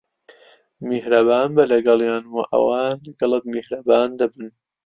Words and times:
میھرەبان 0.87 1.49
بە 1.55 1.63
لەگەڵیان، 1.71 2.23
و 2.27 2.37
ئەوان 2.49 2.95
لەگەڵت 3.05 3.43
میھرەبان 3.53 4.09
دەبن. 4.19 4.47